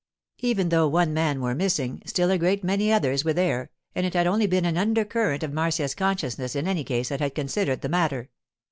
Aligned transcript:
Even 0.39 0.69
though 0.69 0.87
one 0.87 1.13
man 1.13 1.41
were 1.41 1.53
missing, 1.53 2.01
still 2.07 2.31
a 2.31 2.37
great 2.39 2.63
many 2.63 2.91
others 2.91 3.23
were 3.23 3.33
there, 3.33 3.69
and 3.93 4.03
it 4.03 4.15
had 4.15 4.25
only 4.25 4.47
been 4.47 4.65
an 4.65 4.75
undercurrent 4.75 5.43
of 5.43 5.53
Marcia's 5.53 5.93
consciousness 5.93 6.55
in 6.55 6.67
any 6.67 6.83
case 6.83 7.09
that 7.09 7.19
had 7.21 7.35
considered 7.35 7.81
the 7.81 7.87
matter. 7.89 8.31